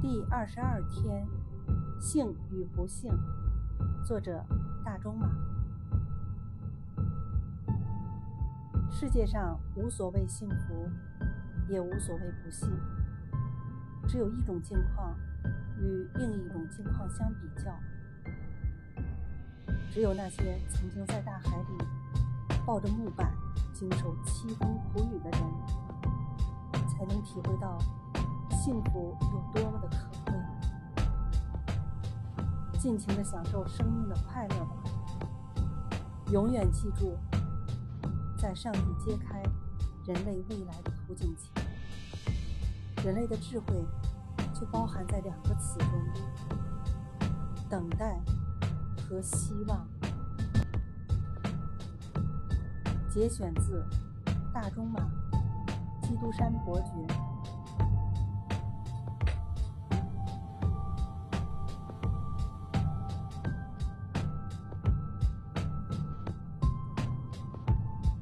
[0.00, 1.26] 第二十二天，
[2.00, 3.10] 幸与不幸。
[4.04, 4.44] 作者：
[4.84, 5.28] 大中马。
[8.92, 10.88] 世界上无所谓幸福，
[11.68, 12.70] 也无所谓不幸，
[14.06, 15.16] 只有一种境况
[15.80, 17.76] 与另一种境况相比较。
[19.90, 21.76] 只有那些曾经在大海里
[22.64, 23.32] 抱着木板
[23.72, 25.40] 经受凄风苦雨的人，
[26.86, 27.76] 才能体会到。
[28.50, 29.16] 幸福
[29.54, 29.77] 有多
[32.78, 34.76] 尽情的享受生命的快乐吧。
[36.30, 37.18] 永远记住，
[38.38, 39.42] 在上帝揭开
[40.06, 43.84] 人类未来的图景前，人类的智慧
[44.54, 45.88] 就包含在两个词中：
[47.68, 48.20] 等待
[49.08, 49.84] 和希望。
[53.10, 53.84] 节选自
[54.54, 55.00] 大仲马
[56.06, 56.92] 《基督山伯爵》。